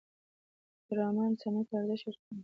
[0.87, 2.35] ډرامه انسانیت ته ارزښت ورکوي